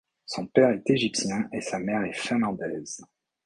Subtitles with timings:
[0.25, 3.03] Son père est égyptien et sa mère est finlandaise.